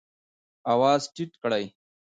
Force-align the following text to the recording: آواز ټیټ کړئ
آواز 0.73 1.01
ټیټ 1.13 1.31
کړئ 1.41 1.65